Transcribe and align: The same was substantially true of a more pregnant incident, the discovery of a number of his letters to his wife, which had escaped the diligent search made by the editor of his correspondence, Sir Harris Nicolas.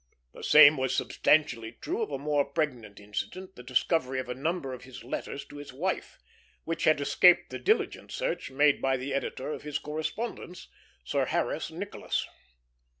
The 0.33 0.41
same 0.43 0.77
was 0.77 0.95
substantially 0.95 1.73
true 1.73 2.01
of 2.01 2.09
a 2.09 2.17
more 2.17 2.43
pregnant 2.43 2.99
incident, 2.99 3.55
the 3.55 3.61
discovery 3.61 4.19
of 4.19 4.29
a 4.29 4.33
number 4.33 4.73
of 4.73 4.81
his 4.83 5.03
letters 5.03 5.45
to 5.45 5.57
his 5.57 5.71
wife, 5.71 6.17
which 6.63 6.85
had 6.85 6.99
escaped 6.99 7.51
the 7.51 7.59
diligent 7.59 8.11
search 8.11 8.49
made 8.49 8.81
by 8.81 8.97
the 8.97 9.13
editor 9.13 9.53
of 9.53 9.61
his 9.61 9.77
correspondence, 9.77 10.69
Sir 11.03 11.25
Harris 11.25 11.69
Nicolas. 11.69 12.25